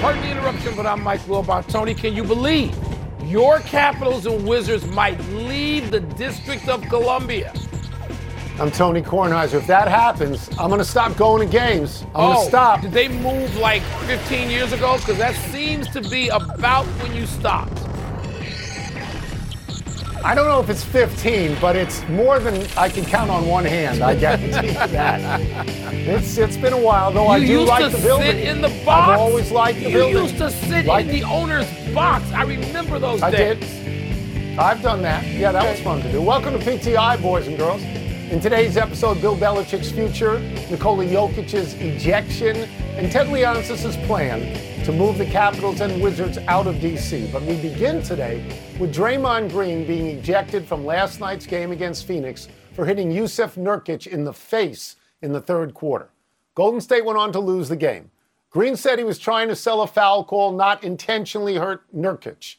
[0.00, 1.66] Pardon the interruption, but I'm Mike Wilbon.
[1.68, 2.74] Tony, can you believe
[3.24, 7.52] your Capitals and Wizards might leave the District of Columbia?
[8.58, 9.54] I'm Tony Kornheiser.
[9.54, 12.02] If that happens, I'm going to stop going to games.
[12.08, 12.80] I'm going Oh, to stop.
[12.80, 14.96] Did they move like 15 years ago?
[14.98, 17.78] Because that seems to be about when you stopped.
[20.22, 23.64] I don't know if it's 15, but it's more than I can count on one
[23.64, 24.02] hand.
[24.02, 25.40] I guarantee you that.
[25.94, 27.28] It's it's been a while, though.
[27.28, 28.26] I do like to the building.
[28.32, 29.12] sit in the box.
[29.12, 30.22] I've always liked the you building.
[30.22, 32.30] used to sit Like- in the owner's box.
[32.32, 33.58] I remember those I days.
[33.60, 34.58] did.
[34.58, 35.24] I've done that.
[35.26, 36.20] Yeah, that was fun to do.
[36.20, 37.82] Welcome to PTI, boys and girls.
[38.30, 40.38] In today's episode, Bill Belichick's future,
[40.70, 42.56] Nikola Jokic's ejection,
[42.94, 47.28] and Ted Leonsis' plan to move the Capitals and Wizards out of D.C.
[47.32, 48.44] But we begin today
[48.78, 54.06] with Draymond Green being ejected from last night's game against Phoenix for hitting Jusuf Nurkic
[54.06, 56.10] in the face in the third quarter.
[56.54, 58.12] Golden State went on to lose the game.
[58.50, 62.58] Green said he was trying to sell a foul call, not intentionally hurt Nurkic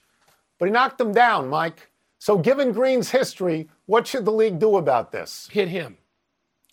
[0.62, 1.90] but he knocked him down, Mike.
[2.22, 5.50] So, given Green's history, what should the league do about this?
[5.52, 5.98] hit him,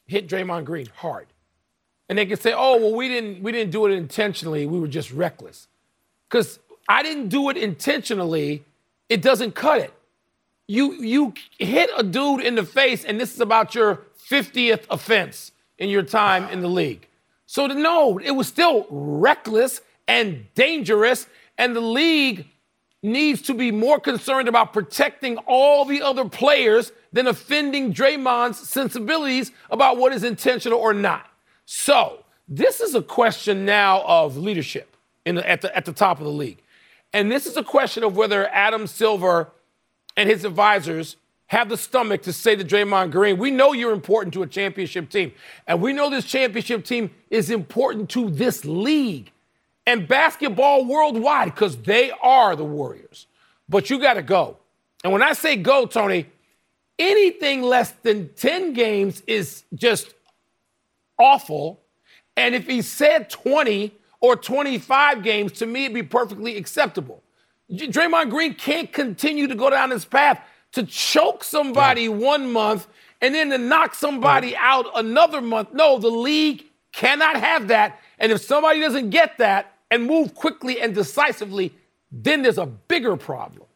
[0.07, 1.29] hit Draymond Green hard,
[2.07, 4.67] and they can say, "Oh, well, we didn't we didn't do it intentionally.
[4.67, 5.67] We were just reckless."
[6.29, 8.63] Because I didn't do it intentionally,
[9.09, 9.95] it doesn't cut it.
[10.67, 15.53] You you hit a dude in the face, and this is about your 50th offense
[15.79, 17.09] in your time in the league.
[17.47, 21.27] So no, it was still reckless and dangerous,
[21.57, 22.45] and the league
[23.03, 29.53] needs to be more concerned about protecting all the other players than offending Draymond's sensibilities
[29.71, 31.31] about what is intentional or not.
[31.65, 36.25] So, this is a question now of leadership the, at, the, at the top of
[36.25, 36.63] the league.
[37.13, 39.51] And this is a question of whether Adam Silver
[40.17, 44.35] and his advisors have the stomach to say to Draymond Green, we know you're important
[44.35, 45.33] to a championship team.
[45.67, 49.31] And we know this championship team is important to this league
[49.89, 53.27] and basketball worldwide because they are the Warriors.
[53.71, 54.59] But you got to go.
[55.03, 56.27] And when I say go, Tony,
[56.99, 60.13] anything less than 10 games is just
[61.19, 61.81] awful.
[62.37, 67.23] And if he said 20 or 25 games, to me, it'd be perfectly acceptable.
[67.73, 70.39] Draymond Green can't continue to go down this path
[70.73, 72.89] to choke somebody one month
[73.23, 75.73] and then to knock somebody out another month.
[75.73, 78.01] No, the league cannot have that.
[78.19, 81.73] And if somebody doesn't get that and move quickly and decisively,
[82.11, 83.67] then there's a bigger problem.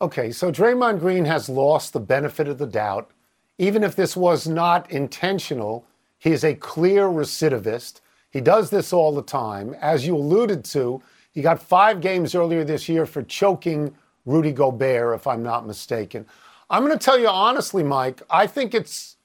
[0.00, 3.10] Okay, so Draymond Green has lost the benefit of the doubt.
[3.58, 5.84] Even if this was not intentional,
[6.18, 8.00] he is a clear recidivist.
[8.30, 9.76] He does this all the time.
[9.80, 11.02] As you alluded to,
[11.32, 13.94] he got five games earlier this year for choking
[14.26, 16.26] Rudy Gobert, if I'm not mistaken.
[16.70, 19.16] I'm going to tell you honestly, Mike, I think it's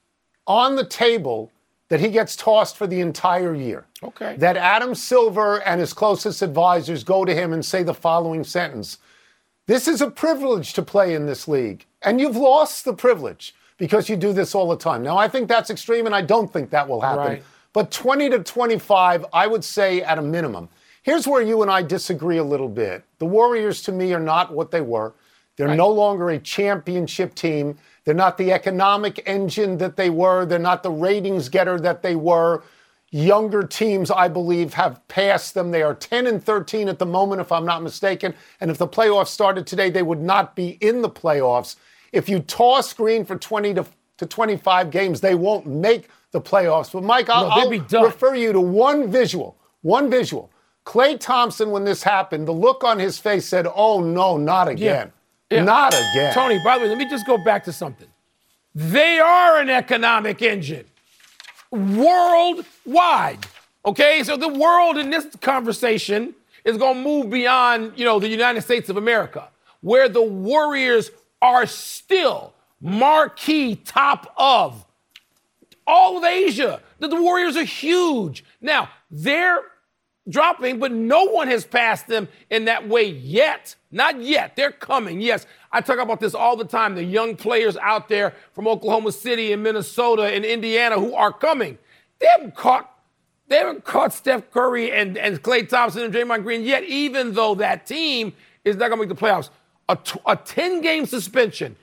[0.46, 1.50] on the table
[1.88, 3.86] that he gets tossed for the entire year.
[4.02, 4.36] Okay.
[4.36, 8.98] That Adam Silver and his closest advisors go to him and say the following sentence
[9.66, 14.08] This is a privilege to play in this league, and you've lost the privilege because
[14.08, 15.02] you do this all the time.
[15.02, 17.26] Now, I think that's extreme, and I don't think that will happen.
[17.26, 17.42] Right.
[17.72, 20.68] But 20 to 25, I would say at a minimum.
[21.02, 23.04] Here's where you and I disagree a little bit.
[23.18, 25.14] The Warriors, to me, are not what they were.
[25.56, 27.78] They're no longer a championship team.
[28.08, 30.46] They're not the economic engine that they were.
[30.46, 32.62] They're not the ratings getter that they were.
[33.10, 35.72] Younger teams, I believe, have passed them.
[35.72, 38.32] They are 10 and 13 at the moment, if I'm not mistaken.
[38.62, 41.76] And if the playoffs started today, they would not be in the playoffs.
[42.10, 43.84] If you toss Green for 20 to,
[44.16, 46.90] to 25 games, they won't make the playoffs.
[46.90, 49.58] But Mike, I'll, No, I'll refer you to one visual.
[49.82, 50.50] One visual.
[50.86, 55.08] Klay Thompson, when this happened, the look on his face said, "Oh no, not again,
[55.08, 55.10] Yeah.
[55.50, 58.08] Not again." Tony, by the way, let me just go back to something.
[58.74, 60.84] They are an economic engine
[61.70, 63.46] worldwide.
[63.84, 68.28] Okay, so the world in this conversation is going to move beyond, you know, the
[68.28, 69.48] United States of America,
[69.80, 71.10] where the Warriors
[71.40, 74.84] are still marquee top of
[75.86, 76.80] all of Asia.
[76.98, 78.44] The, the Warriors are huge.
[78.60, 79.60] Now, they're
[80.28, 83.74] dropping, but no one has passed them in that way yet.
[83.90, 84.56] Not yet.
[84.56, 85.20] They're coming.
[85.20, 86.94] Yes, I talk about this all the time.
[86.94, 91.78] The young players out there from Oklahoma City and Minnesota and Indiana who are coming.
[92.18, 92.94] They haven't caught
[93.48, 97.54] they haven't caught Steph Curry and, and Klay Thompson and Draymond Green yet, even though
[97.54, 99.48] that team is not going to make the playoffs.
[100.26, 101.74] A 10 game suspension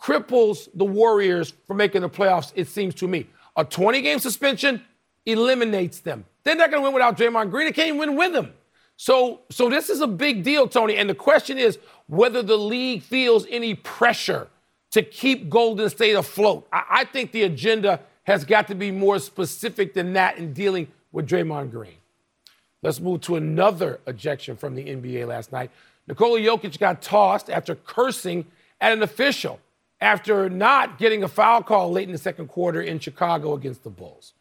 [0.00, 3.28] cripples the Warriors from making the playoffs, it seems to me.
[3.56, 4.82] A 20 game suspension
[5.24, 6.24] eliminates them.
[6.44, 7.66] They're not going to win without Draymond Green.
[7.66, 8.52] They can't even win with him.
[8.96, 10.96] So, so this is a big deal, Tony.
[10.96, 14.48] And the question is whether the league feels any pressure
[14.90, 16.66] to keep Golden State afloat.
[16.72, 20.88] I, I think the agenda has got to be more specific than that in dealing
[21.12, 21.94] with Draymond Green.
[22.82, 25.70] Let's move to another ejection from the NBA last night.
[26.06, 28.46] Nikola Jokic got tossed after cursing
[28.80, 29.60] at an official
[30.00, 33.90] after not getting a foul call late in the second quarter in Chicago against the
[33.90, 34.32] Bulls.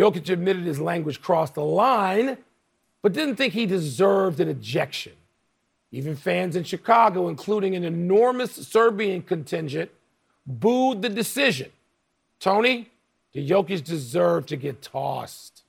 [0.00, 2.38] Jokic admitted his language crossed the line,
[3.02, 5.12] but didn't think he deserved an ejection.
[5.92, 9.90] Even fans in Chicago, including an enormous Serbian contingent,
[10.46, 11.70] booed the decision.
[12.38, 12.88] Tony,
[13.34, 15.64] did Jokic deserve to get tossed?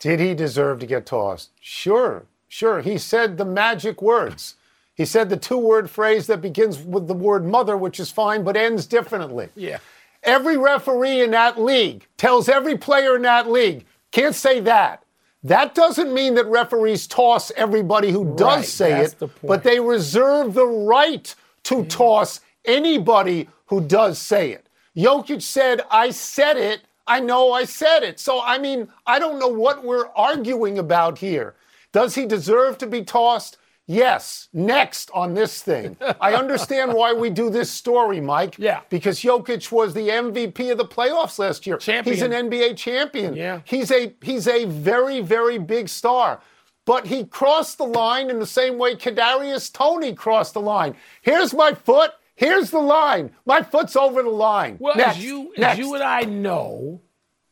[0.00, 1.50] Did he deserve to get tossed?
[1.60, 2.80] Sure, sure.
[2.80, 4.56] He said the magic words.
[4.96, 8.42] He said the two word phrase that begins with the word mother, which is fine,
[8.42, 9.50] but ends differently.
[9.54, 9.78] Yeah.
[10.24, 15.04] Every referee in that league tells every player in that league, can't say that.
[15.42, 20.54] That doesn't mean that referees toss everybody who does Right, say it, but they reserve
[20.54, 21.34] the right
[21.64, 24.68] to toss anybody who does say it.
[24.96, 26.82] Jokic said, I said it.
[27.06, 28.18] I know I said it.
[28.18, 31.54] So, I mean, I don't know what we're arguing about here.
[31.92, 33.58] Does he deserve to be tossed?
[33.86, 34.48] Yes.
[34.52, 35.96] Next on this thing.
[36.20, 38.56] I understand why we do this story, Mike.
[38.58, 38.80] Yeah.
[38.88, 41.76] Because Jokic was the MVP of the playoffs last year.
[41.76, 42.14] Champion.
[42.14, 43.34] He's an NBA champion.
[43.36, 43.60] Yeah.
[43.64, 46.40] He's a he's a very, very big star.
[46.86, 50.94] But he crossed the line in the same way Kadarius Toney crossed the line.
[51.22, 52.12] Here's my foot.
[52.36, 53.30] Here's the line.
[53.46, 54.76] My foot's over the line.
[54.80, 55.16] Well, Next.
[55.18, 55.72] as you Next.
[55.74, 57.00] as you and I know,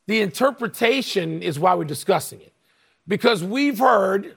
[0.07, 2.53] the interpretation is why we're discussing it.
[3.07, 4.37] Because we've heard,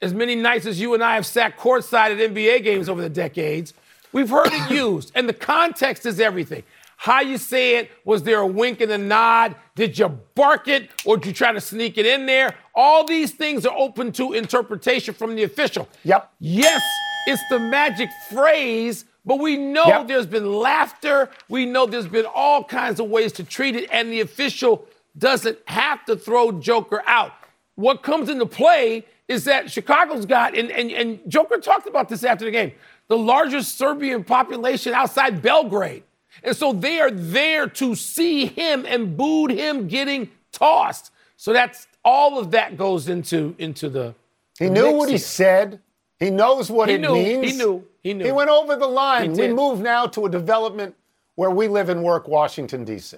[0.00, 3.08] as many nights as you and I have sat courtside at NBA games over the
[3.08, 3.74] decades,
[4.12, 5.12] we've heard it used.
[5.14, 6.62] And the context is everything.
[7.00, 9.54] How you say it, was there a wink and a nod?
[9.76, 12.54] Did you bark it or did you try to sneak it in there?
[12.74, 15.88] All these things are open to interpretation from the official.
[16.04, 16.28] Yep.
[16.40, 16.82] Yes,
[17.28, 20.08] it's the magic phrase, but we know Yep.
[20.08, 21.28] there's been laughter.
[21.48, 24.84] We know there's been all kinds of ways to treat it, and the official
[25.16, 27.32] doesn't have to throw Joker out.
[27.76, 32.24] What comes into play is that Chicago's got, and, and, and Joker talked about this
[32.24, 32.72] after the game,
[33.08, 36.02] the largest Serbian population outside Belgrade.
[36.42, 41.12] And so they are there to see him and booed him getting tossed.
[41.36, 44.14] So that's all of that goes into, into the.
[44.58, 45.80] He knew what he said.
[46.18, 47.12] He knows what He it knew.
[47.12, 47.52] means.
[47.52, 47.84] He knew.
[48.02, 48.24] He knew.
[48.24, 49.34] He went over the line.
[49.34, 50.94] We move now to a development
[51.34, 53.16] where we live and work, Washington, D.C.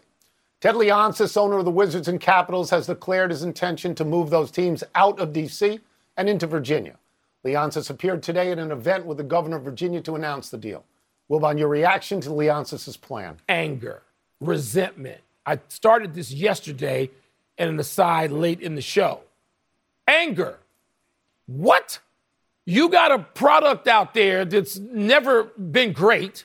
[0.60, 4.50] Ted Leonsis, owner of the Wizards and Capitals, has declared his intention to move those
[4.50, 5.80] teams out of D.C.
[6.20, 6.96] and into Virginia.
[7.46, 10.84] Leonsis appeared today at an event with the governor of Virginia to announce the deal.
[11.30, 13.38] Wilbon, your reaction to Leonsis' plan?
[13.48, 14.02] anger,
[14.38, 15.22] resentment.
[15.46, 17.10] I started this yesterday
[17.56, 19.20] and an aside late in the show.
[20.06, 20.58] Anger.
[21.46, 22.00] What?
[22.66, 26.44] You got a product out there that's never been great,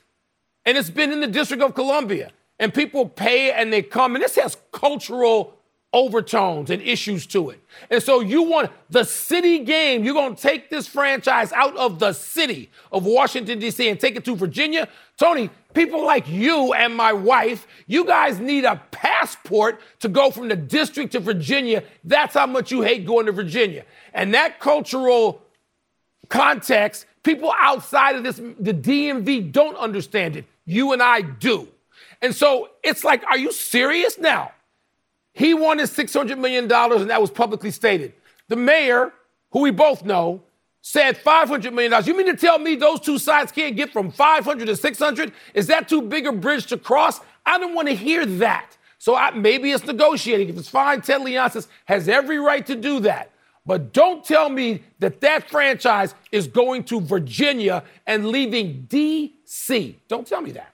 [0.66, 4.24] and it's been in the District of Columbia, and people pay and they come, and
[4.24, 5.58] this has cultural
[5.96, 7.60] overtones and issues to it.
[7.90, 12.00] And so you want the city game, you're going to take this franchise out of
[12.00, 14.90] the city of Washington, D.C., and take it to Virginia.
[15.18, 20.50] Tony, people like you and my wife, you guys need a passport to go from
[20.50, 21.82] the district to Virginia.
[22.04, 23.86] That's how much you hate going to Virginia.
[24.14, 25.42] And that cultural
[26.28, 30.44] context, people outside of this, the DMV don't understand it.
[30.66, 31.70] You and I do.
[32.22, 34.52] And so it's like, are you serious now?
[35.36, 38.14] He wanted $600 million, and that was publicly stated.
[38.48, 39.12] The mayor,
[39.52, 40.42] who we both know,
[40.80, 41.94] said $500 million.
[42.06, 45.34] You mean to tell me those two sides can't get from 500 to 600?
[45.54, 47.20] Is that too big a bridge to cross?
[47.46, 48.78] I don't want to hear that.
[48.98, 50.48] So I, maybe it's negotiating.
[50.48, 53.32] If it's fine, Ted Leonsis has every right to do that.
[53.66, 60.00] But don't tell me that that franchise is going to Virginia and leaving D.C.
[60.08, 60.74] Don't tell me that.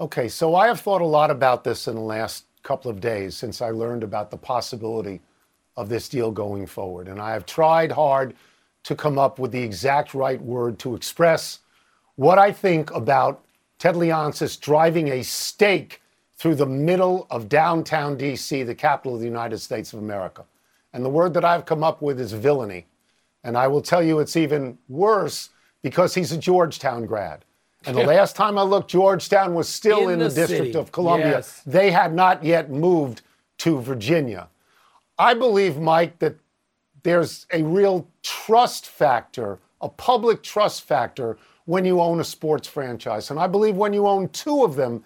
[0.00, 3.34] Okay, so I have thought a lot about this in the last couple of days
[3.34, 5.22] since I learned about the possibility
[5.78, 7.08] of this deal going forward.
[7.08, 8.36] And I have tried hard
[8.82, 11.60] to come up with the exact right word to express
[12.16, 13.42] what I think about
[13.78, 16.02] Ted Leonsis driving a stake
[16.36, 20.44] through the middle of downtown D.C., the capital of the United States of America.
[20.92, 22.84] And the word that I've come up with is villainy.
[23.44, 25.48] And I will tell you it's even worse
[25.80, 27.46] because he's a Georgetown grad.
[27.88, 30.92] And the last time I looked, Georgetown was still In in, the the, District of
[30.92, 31.30] Columbia.
[31.30, 31.62] Yes.
[31.66, 33.22] They had not yet moved
[33.58, 34.48] to Virginia.
[35.18, 36.36] I believe, Mike, that
[37.02, 43.30] there's a real trust factor, a public trust factor, when you own a sports franchise.
[43.30, 45.04] And I believe when you own two of them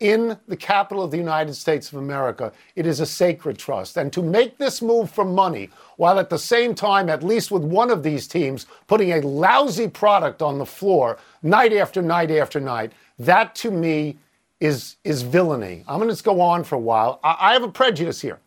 [0.00, 3.98] in the capital of the United States of America, it is a sacred trust.
[3.98, 7.62] And to make this move for money, while at the same time, at least with
[7.62, 12.58] one of these teams, putting a lousy product on the floor night after night after
[12.58, 14.16] night, that to me
[14.58, 15.84] is, is villainy.
[15.86, 17.20] I'm going to go on for a while.
[17.22, 18.40] I, I have a prejudice here.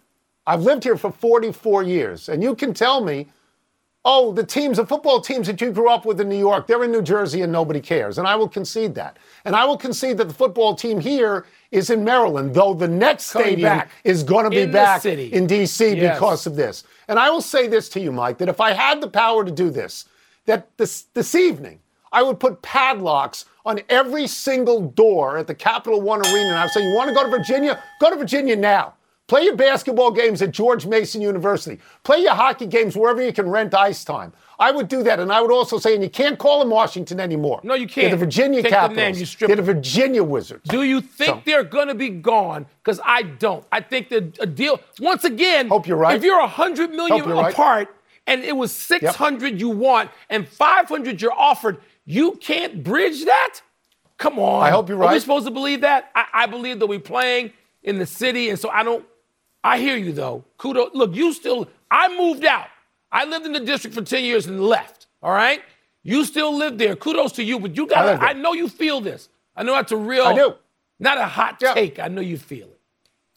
[0.46, 3.28] I've lived here for 44 years, and you can tell me,
[4.06, 6.84] oh, the teams, the football teams that you grew up with in New York, they're
[6.84, 8.18] in New Jersey and nobody cares.
[8.18, 9.18] And I will concede that.
[9.46, 13.28] And I will concede that the football team here is in Maryland, though the next
[13.28, 15.96] stadium is going to be in back in D.C.
[15.96, 16.16] Yes.
[16.16, 16.84] because of this.
[17.08, 19.52] And I will say this to you, Mike, that if I had the power to
[19.52, 20.06] do this,
[20.46, 21.80] that this, this evening,
[22.12, 26.50] I would put padlocks on every single door at the Capital One Arena.
[26.50, 27.82] And I would say, you want to go to Virginia?
[28.00, 28.94] Go to Virginia now.
[29.34, 31.80] Play your basketball games at George Mason University.
[32.04, 34.32] Play your hockey games wherever you can rent ice time.
[34.60, 35.20] I would do that.
[35.20, 37.60] And I would also say, and you can't call them Washington anymore.
[37.64, 38.12] No, you They're can't.
[38.12, 38.96] the Virginia Take the Capitals.
[38.98, 39.64] name, you strip They're the.
[39.64, 40.70] Virginia Wizards.
[40.70, 42.68] Do you think So- they're going to be gone?
[42.84, 43.66] Because I don't.
[43.72, 44.80] I think that a deal.
[45.00, 46.16] Once again, Hope you're right.
[46.16, 47.52] If you're hundred million you're right.
[47.52, 47.88] apart,
[48.28, 53.26] and it was six hundred you want and five hundred you're offered, you can't bridge
[53.26, 53.62] that.
[54.20, 54.62] Come on.
[54.62, 55.10] I hope you're right.
[55.10, 56.12] Are we supposed to believe that?
[56.14, 59.04] I, I believe that we're playing in the city, and so I don't.
[59.64, 60.44] I hear you though.
[60.58, 60.92] Kudos.
[60.94, 61.68] Look, you still.
[61.90, 62.68] I moved out.
[63.12, 65.08] I lived in the district for ten years and left.
[65.22, 65.62] All right.
[66.04, 66.96] You still live there.
[66.96, 68.04] Kudos to you, but you got.
[68.04, 68.22] to.
[68.26, 69.30] I know you feel this.
[69.56, 70.24] I know that's a real.
[70.26, 70.56] I do.
[71.00, 71.74] Not a hot Yeah.
[71.74, 72.00] take.
[72.00, 72.80] I know you feel it.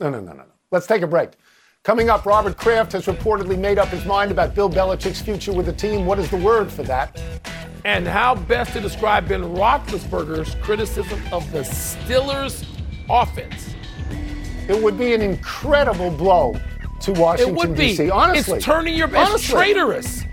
[0.00, 0.44] No, no, no, no, no.
[0.72, 1.30] Let's take a break.
[1.84, 5.66] Coming up, Robert Kraft has reportedly made up his mind about Bill Belichick's future with
[5.66, 6.04] the team.
[6.04, 7.20] What is the word for that?
[7.84, 12.64] And how best to describe Ben Roethlisberger's criticism of the Steelers'
[13.08, 13.75] offense?
[14.68, 16.58] It would be an incredible blow
[17.00, 17.88] to It Washington, would be.
[17.88, 18.10] D.C.
[18.10, 18.56] Honestly.
[18.56, 19.22] it's turning your back.
[19.22, 19.54] it's Honestly.
[19.54, 20.24] traitorous.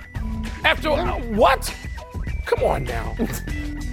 [0.64, 1.74] After uh, what?
[2.46, 3.16] Come on now.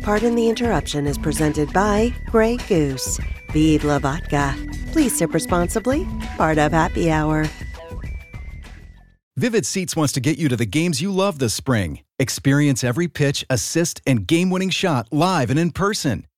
[0.03, 3.19] Pardon the interruption is presented by Grey Goose.
[3.53, 4.55] Vive la vodka.
[4.93, 6.07] Please sip responsibly.
[6.37, 7.47] Part of happy hour.
[9.37, 12.01] Vivid Seats wants to get you to the games you love this spring.
[12.19, 16.27] Experience every pitch, assist, and game winning shot live and in person.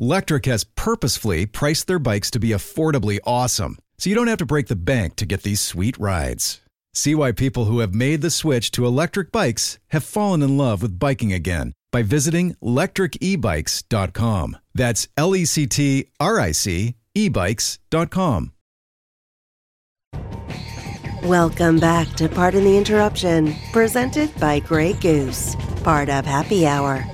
[0.00, 4.46] Lectric has purposefully priced their bikes to be affordably awesome, so you don't have to
[4.46, 6.62] break the bank to get these sweet rides.
[6.94, 10.80] See why people who have made the switch to electric bikes have fallen in love
[10.80, 14.56] with biking again by visiting lectricebikes.com.
[14.74, 18.52] That's L E C T R I C ebikes.com.
[21.24, 25.56] Welcome back to Pardon the Interruption, presented by Grey Goose.
[25.84, 27.04] Part of happy hour.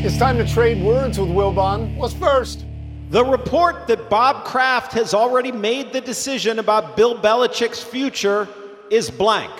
[0.00, 1.96] It's time to trade words with Wilbon.
[1.96, 2.64] What's first?
[3.10, 8.46] The report that Bob Kraft has already made the decision about Bill Belichick's future
[8.92, 9.52] is blank.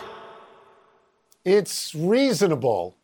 [1.45, 2.97] It's reasonable.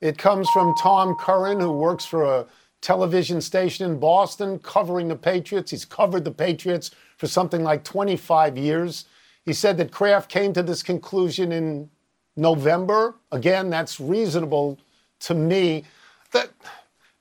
[0.00, 2.46] It comes from Tom Curran, who works for a
[2.80, 5.70] television station in Boston covering the Patriots.
[5.70, 9.04] He's covered the Patriots for something like 25 years.
[9.44, 11.88] He said that Kraft came to this conclusion in
[12.36, 13.14] November.
[13.30, 14.80] Again, that's reasonable
[15.20, 15.84] to me.
[16.32, 16.50] That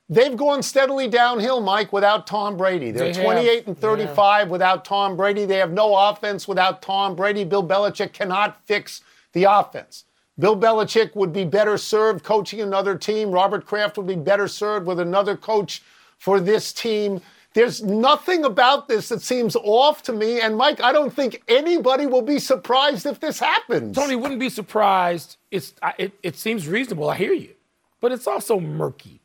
[0.09, 2.91] they've gone steadily downhill, Mike, without Tom Brady.
[2.91, 3.25] They're They have.
[3.25, 5.45] 28 and 35 without Tom Brady.
[5.45, 7.43] They have no offense without Tom Brady.
[7.43, 9.01] Bill Belichick cannot fix
[9.33, 10.05] the offense.
[10.39, 13.31] Bill Belichick would be better served coaching another team.
[13.31, 15.81] Robert Kraft would be better served with another coach
[16.17, 17.21] for this team.
[17.53, 20.39] There's nothing about this that seems off to me.
[20.39, 23.95] And Mike, I don't think anybody will be surprised if this happens.
[23.95, 25.37] Tony wouldn't be surprised.
[25.51, 27.09] It's it, it seems reasonable.
[27.09, 27.55] I hear you,
[28.01, 29.21] but it's also murky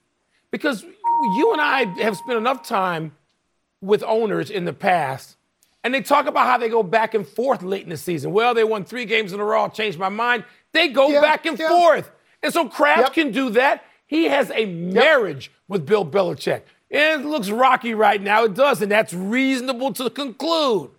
[0.50, 0.82] because
[1.36, 3.12] you and I have spent enough time
[3.80, 5.36] with owners in the past,
[5.82, 8.32] and they talk about how they go back and forth late in the season.
[8.32, 9.68] Well, they won three games in a row.
[9.68, 10.44] Changed my mind.
[10.72, 11.68] They go Yeah, back and yeah.
[11.68, 12.10] forth,
[12.42, 13.12] and so Kraft Yep.
[13.14, 13.84] can do that.
[14.06, 16.62] He has a marriage with Bill Belichick.
[16.90, 18.44] And it looks rocky right now.
[18.44, 20.90] It does, and that's reasonable to conclude.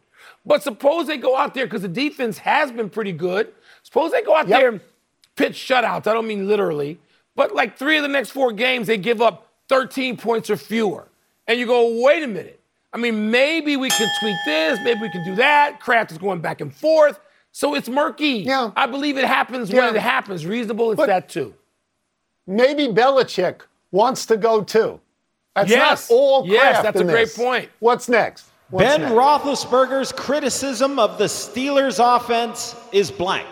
[0.46, 3.54] But suppose they go out there because the defense has been pretty good.
[3.84, 4.60] Suppose they go out Yep.
[4.60, 4.82] there and
[5.36, 6.06] pitch shutouts.
[6.08, 7.00] I don't mean literally,
[7.36, 11.08] but like three of the next four games, they give up 13 points or fewer.
[11.48, 12.60] And you go, wait a minute.
[12.94, 15.80] I mean, maybe we can tweak this, maybe we can do that.
[15.82, 17.20] Kraft is going back and forth.
[17.52, 18.40] So it's murky.
[18.46, 18.72] Yeah.
[18.76, 19.86] I believe it happens Yeah.
[19.86, 20.46] when it happens.
[20.46, 21.54] Reasonable, it's But- that too.
[22.48, 23.62] Maybe Belichick
[23.92, 25.00] wants to go too.
[25.56, 26.10] That's Yes.
[26.10, 27.38] not all Yes, Kraft that's in a great this.
[27.38, 27.70] point.
[27.80, 28.46] What's next?
[28.70, 29.14] What's Ben next?
[29.14, 33.48] Roethlisberger's criticism of the Steelers' offense is blank.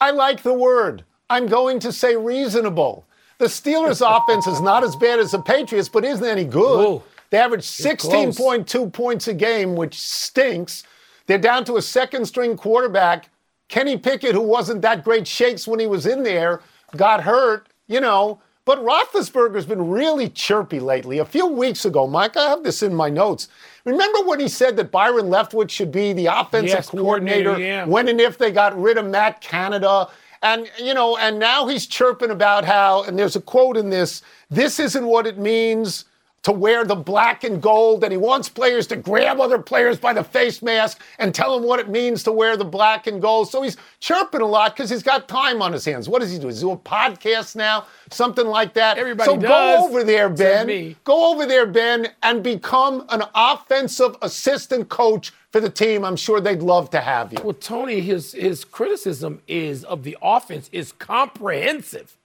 [0.00, 1.04] I like the word.
[1.28, 3.06] I'm going to say reasonable.
[3.38, 6.88] The Steelers' offense is not as bad as the Patriots, but isn't any good.
[6.88, 7.02] Ooh.
[7.30, 10.84] They average 16.2 points a game, which stinks.
[11.26, 13.30] They're down to a second string quarterback.
[13.68, 16.60] Kenny Pickett, who wasn't that great shakes when he was in there,
[16.96, 18.40] got hurt, you know.
[18.64, 21.18] But Roethlisberger's been really chirpy lately.
[21.18, 23.48] A few weeks ago, Mike, I have this in my notes.
[23.84, 27.84] Remember when he said that Byron Leftwich should be the offensive Yes, coordinator, coordinator yeah.
[27.84, 30.08] when and if they got rid of Matt Canada?
[30.42, 34.22] And, you know, and now he's chirping about how, and there's a quote in this
[34.50, 36.04] this isn't what it means
[36.42, 40.12] to wear the black and gold, and he wants players to grab other players by
[40.12, 43.50] the face mask and tell them what it means to wear the black and gold.
[43.50, 46.08] So he's chirping a lot because he's got time on his hands.
[46.08, 46.46] What does he do?
[46.46, 47.86] Does he do a podcast now?
[48.12, 48.96] Something like that.
[48.96, 49.48] Everybody so does,
[49.80, 50.94] go over there, Ben.
[51.02, 56.04] Go over there, Ben, and become an offensive assistant coach for the team.
[56.04, 57.38] I'm sure they'd love to have you.
[57.42, 62.16] Well, Tony, his his criticism is of the offense is comprehensive.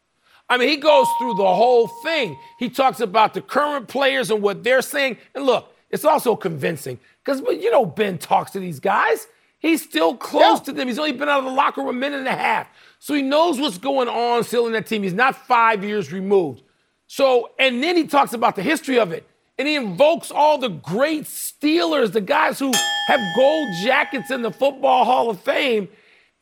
[0.52, 2.38] I mean, he goes through the whole thing.
[2.60, 5.18] He talks about the current players and what they're saying.
[5.34, 9.28] And look, it's also convincing because you know Ben talks to these guys.
[9.60, 10.64] He's still close Yeah.
[10.66, 10.88] to them.
[10.88, 12.68] He's only been out of the locker room a minute and a half,
[13.00, 15.04] so he knows what's going on still in that team.
[15.04, 16.64] He's not five years removed.
[17.08, 19.26] So, and then he talks about the history of it.
[19.60, 22.72] And he invokes all the great Steelers, the guys who
[23.08, 25.88] have gold jackets in the Football Hall of Fame.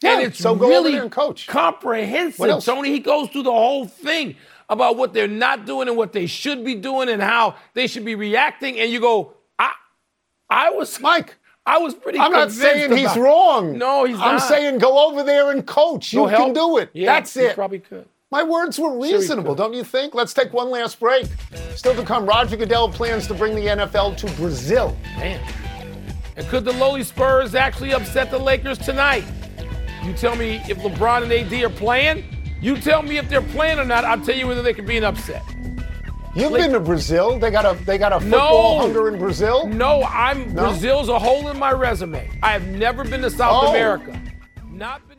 [0.03, 1.48] And it's so go over really there and coach.
[1.48, 2.63] comprehensive.
[2.63, 4.36] Tony, he goes through the whole thing
[4.70, 8.06] about what they're not doing and what they should be doing and how they should
[8.06, 8.79] be reacting.
[8.79, 9.74] And you go, I,
[10.50, 12.20] I was, Mike, I was pretty.
[12.20, 13.77] I'm not saying he's wrong.
[13.77, 14.27] No, he's not.
[14.27, 14.48] I'm not.
[14.48, 16.14] saying go over there and coach.
[16.14, 16.90] Go You can do it.
[16.94, 17.55] Yeah, That's he it.
[17.55, 18.07] Probably could.
[18.31, 19.57] My words were reasonable, could.
[19.64, 20.14] don't you think?
[20.14, 21.25] Let's take one last break.
[21.75, 24.96] Still to come, Roger Goodell plans to bring the NFL to Brazil.
[25.18, 25.42] Man.
[26.35, 29.24] And could the lowly Spurs actually upset the Lakers tonight?
[30.03, 32.24] You tell me if LeBron and AD are playing.
[32.62, 34.03] You tell me if they're playing or not.
[34.05, 35.44] I'll tell you whether they could be an upset.
[36.35, 37.40] You've Like- been to Brazil.
[37.40, 38.81] They got a they got a football No.
[38.81, 39.68] hunger in Brazil.
[39.68, 40.64] No, I'm No?
[40.70, 42.29] Brazil's a hole in my resume.
[42.44, 43.70] I have never been to South Oh.
[43.70, 44.20] America.
[44.72, 45.19] Not been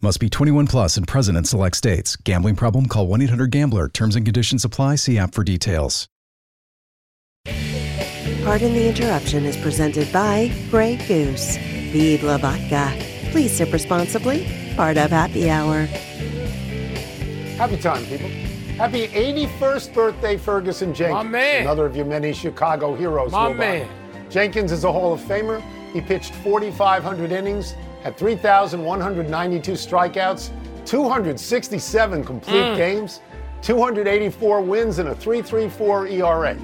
[0.00, 2.14] Must be 21 plus and present in select states.
[2.14, 2.86] Gambling problem?
[2.86, 3.88] Call 1 800 Gambler.
[3.88, 4.94] Terms and conditions apply.
[4.94, 6.06] See app for details.
[8.44, 11.56] Pardon the Interruption is presented by Grey Goose.
[11.90, 12.92] Vive la vodka.
[13.32, 14.46] Please sip responsibly.
[14.76, 15.86] Part of Happy Hour.
[17.56, 18.28] Happy time, people.
[18.78, 21.24] Happy 81st birthday, Ferguson Jenkins.
[21.24, 21.62] My man.
[21.62, 23.32] Another of your many Chicago heroes.
[23.32, 23.58] My Wilbon.
[23.58, 23.88] man.
[24.30, 25.60] Jenkins is a Hall of Famer.
[25.92, 27.74] He pitched 4,500 innings,
[28.08, 30.48] had 3,192 strikeouts,
[30.86, 32.76] 267 complete Mm.
[32.76, 33.20] games,
[33.60, 36.56] 284 wins, and a 3.34 ERA.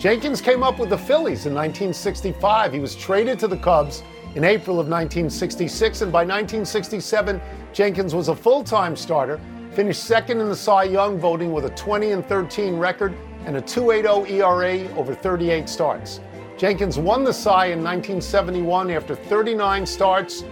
[0.00, 2.72] Jenkins came up with the Phillies in 1965.
[2.72, 4.02] He was traded to the Cubs
[4.36, 7.42] in April of 1966, and by 1967,
[7.74, 9.38] Jenkins was a full-time starter.
[9.72, 13.12] Finished second in the Cy Young voting with a 20 and 13 record
[13.44, 16.20] and a 2.80 ERA over 38 starts.
[16.56, 20.42] Jenkins won the Cy in 1971 after 39 starts,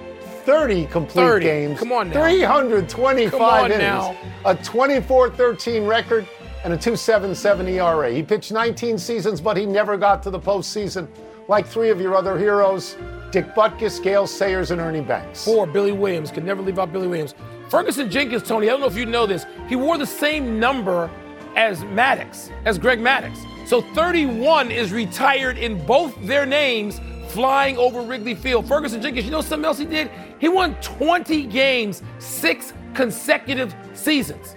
[0.44, 1.44] 30 complete 30.
[1.44, 2.14] games, Come on now.
[2.22, 4.16] 325 Come on innings, now.
[4.44, 6.26] a 24-13 record,
[6.64, 8.10] and a 2.77 ERA.
[8.10, 11.06] He pitched 19 seasons, but he never got to the postseason.
[11.46, 12.96] Like three of your other heroes,
[13.30, 15.44] Dick Butkus, Gale Sayers, and Ernie Banks.
[15.44, 16.30] Four, Billy Williams.
[16.30, 17.34] Could never leave out Billy Williams.
[17.68, 19.44] Ferguson Jenkins, Tony, I don't know if you know this.
[19.68, 21.10] He wore the same number
[21.54, 23.36] as Maddux, as Greg Maddux.
[23.68, 28.66] So 31 is retired in both their names flying over Wrigley Field.
[28.66, 30.10] Ferguson Jenkins, you know something else he did?
[30.44, 34.56] He won 20 games, six consecutive seasons.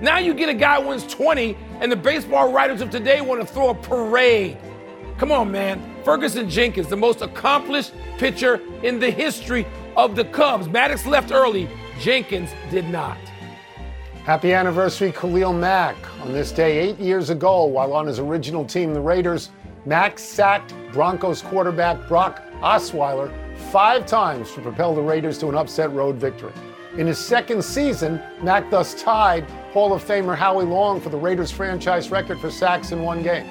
[0.00, 3.42] Now you get a guy who wins 20, and the baseball writers of today want
[3.42, 4.56] to throw a parade.
[5.18, 5.94] Come on, man.
[6.06, 10.68] Ferguson Jenkins, the most accomplished pitcher in the history of the Cubs.
[10.68, 11.68] Maddux left early.
[12.00, 13.18] Jenkins did not.
[14.24, 15.96] Happy anniversary, Khalil Mack.
[16.22, 19.50] On this day, eight years ago, while on his original team, the Raiders,
[19.84, 23.30] Mack sacked Broncos quarterback Brock Osweiler
[23.66, 26.52] five times to propel the Raiders to an upset road victory.
[26.98, 31.50] In his second season, Mack thus tied Hall of Famer Howie Long for the Raiders
[31.50, 33.46] franchise record for sacks in one game.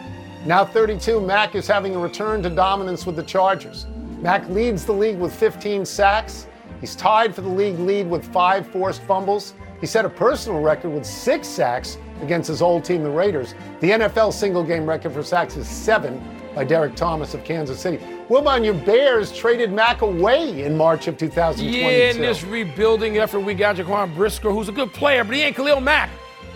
[0.45, 3.85] Now 32, Mack is having a return to dominance with the Chargers.
[4.19, 6.47] Mack leads the league with 15 sacks.
[6.81, 9.53] He's tied for the league lead with five forced fumbles.
[9.81, 13.53] He set a personal record with six sacks against his old team, the Raiders.
[13.81, 16.23] The NFL single game record for sacks is seven
[16.55, 17.99] by Derrick Thomas of Kansas City.
[18.29, 21.77] Wilbon, your Bears traded Mack away in March of 2022.
[21.77, 25.43] Yeah, in this rebuilding effort, we got Jaquan Brisker, who's a good player, but he
[25.43, 26.09] ain't Khalil Mack.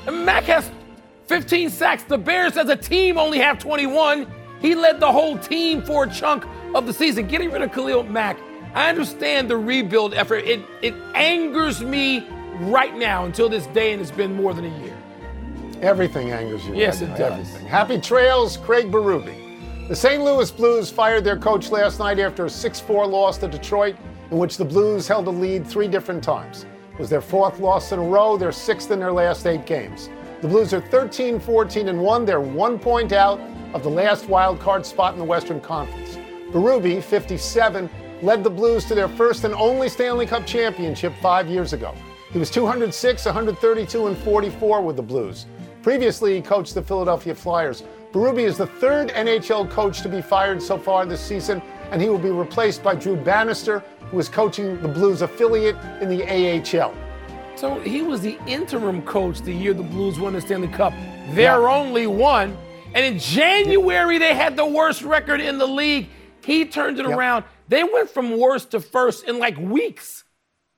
[0.08, 0.72] And Mack has
[1.28, 2.02] 15 sacks.
[2.04, 4.26] The Bears, as a team, only have 21.
[4.60, 7.28] He led the whole team for a chunk of the season.
[7.28, 8.40] Getting rid of Khalil Mack,
[8.74, 10.46] I understand the rebuild effort.
[10.46, 12.28] It, it angers me
[12.62, 14.98] right now until this day, and it's been more than a year.
[15.82, 16.74] Everything angers you.
[16.74, 17.48] Yes, right it now, does.
[17.48, 17.68] Everything.
[17.68, 19.49] Happy trails, Craig Berube.
[19.89, 20.23] The St.
[20.23, 23.95] Louis Blues fired their coach last night after a 6 4 loss to Detroit,
[24.30, 26.67] in which the Blues held a lead three different times.
[26.93, 30.12] It was their fourth loss in a row, their sixth in their last eight games.
[30.43, 32.23] The Blues are 13 14 and 1.
[32.23, 33.39] They're one point out
[33.73, 36.19] of the last wild card spot in the Western Conference.
[36.52, 37.89] Berube, 57,
[38.21, 41.95] led the Blues to their first and only Stanley Cup championship five years ago.
[42.32, 45.47] He was 206, 132, and 44 with the Blues.
[45.82, 47.82] Previously, he coached the Philadelphia Flyers.
[48.12, 52.10] Berube is the third NHL coach to be fired so far this season, and he
[52.10, 56.93] will be replaced by Drew Bannister, who is coaching the Blues affiliate in the AHL.
[57.56, 60.93] So he was the interim coach the year the Blues won the Stanley Cup.
[61.32, 61.72] Their Yeah.
[61.76, 62.58] only one.
[62.95, 66.10] And in January, they had the worst record in the league.
[66.43, 67.15] He turned it Yep.
[67.17, 67.43] around.
[67.67, 70.24] They went from worst to first in like weeks.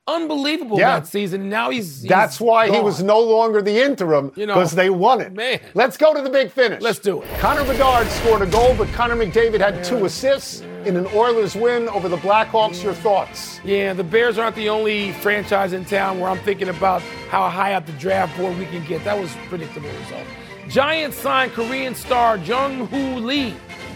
[0.07, 0.99] Unbelievable Yeah.
[0.99, 1.47] that season.
[1.47, 4.89] Now he's, he's That's why he was no longer the interim You know, because they
[4.89, 5.31] won it.
[5.33, 5.59] man.
[5.75, 6.81] Let's go to the big finish.
[6.81, 7.29] Let's do it.
[7.39, 11.87] Connor Bedard scored a goal, but Connor McDavid had two assists in an Oilers win
[11.89, 12.83] over the Blackhawks.
[12.83, 13.59] Your thoughts?
[13.63, 17.73] Yeah, the Bears aren't the only franchise in town where I'm thinking about how high
[17.75, 19.03] up the draft board we can get.
[19.03, 20.25] That was a predictable result.
[20.67, 23.53] Giants signed Korean star Jung Hoo Lee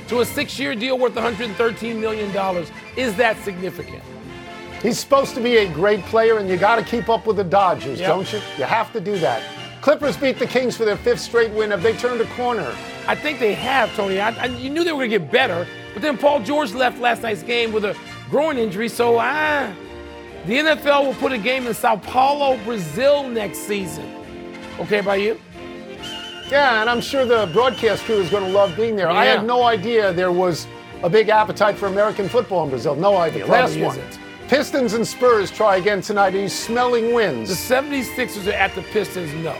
[0.09, 2.29] to a six-year deal worth $113 million.
[2.95, 4.03] Is that significant?
[4.81, 7.43] He's supposed to be a great player, and you got to keep up with the
[7.43, 8.07] Dodgers, Yep.
[8.07, 8.39] don't you?
[8.57, 9.41] You have to do that.
[9.81, 11.71] Clippers beat the Kings for their fifth straight win.
[11.71, 12.73] Have they turned a corner?
[13.07, 14.19] I think they have, Tony.
[14.19, 16.99] I, I, you knew they were going to get better, but then Paul George left
[16.99, 17.95] last night's game with a
[18.29, 19.73] groin injury, so I,
[20.45, 24.05] the NFL will put a game in Sao Paulo, Brazil next season.
[24.79, 25.39] Okay by you?
[26.49, 29.09] Yeah, and I'm sure the broadcast crew is going to love being there.
[29.09, 30.67] I had no idea there was
[31.01, 32.95] a big appetite for American football in Brazil.
[32.95, 33.45] No idea.
[33.47, 33.97] Last one.
[33.97, 34.19] isn't.
[34.47, 36.35] Pistons and Spurs try again tonight.
[36.35, 37.49] Are you smelling wins?
[37.49, 39.55] The 76ers are at the Pistons, no.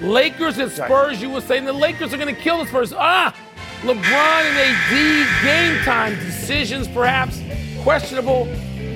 [0.00, 2.92] Lakers and Spurs, you were saying the Lakers are going to kill the Spurs.
[2.92, 3.34] Ah,
[3.82, 7.40] LeBron and AD, game time decisions perhaps,
[7.82, 8.46] questionable.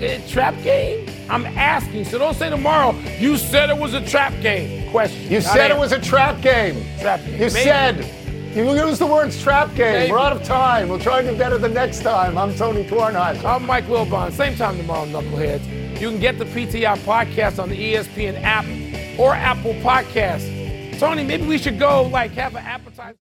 [0.03, 1.09] Eh, trap game?
[1.31, 4.91] I'm asking, so don't say tomorrow, you said it was a trap game.
[4.91, 5.31] Question.
[5.31, 6.85] You said it was a trap game.
[7.01, 7.33] Trap game.
[7.33, 7.51] You Maybe.
[7.51, 8.22] said.
[8.55, 9.93] You use the words trap game.
[9.95, 10.13] Maybe.
[10.13, 10.91] We're out of time.
[10.91, 12.37] We'll try to do better the next time.
[12.37, 13.45] I'm Tony Kornheiser.
[13.45, 14.31] I'm Mike Wilbon.
[14.31, 15.99] Same time tomorrow, Knuckleheads.
[15.99, 18.67] You can get the PTI podcast on the ESPN app
[19.19, 20.99] or Apple Podcast.
[20.99, 23.17] Tony, maybe we should go like have an appetizer.